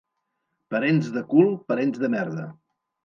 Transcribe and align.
Parents 0.75 1.11
de 1.17 1.23
cul, 1.35 1.53
parents 1.73 2.01
de 2.05 2.11
merda. 2.15 2.47